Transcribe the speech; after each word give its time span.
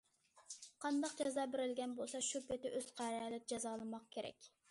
قانداق 0.85 1.13
جازا 1.19 1.43
بېرىلگەن 1.55 1.93
بولسا 1.99 2.23
شۇ 2.29 2.43
پېتى 2.49 2.73
ئۆز 2.79 2.89
قەرەلىدە 3.01 3.51
جازالىماق 3.55 4.09
كېرەك. 4.17 4.53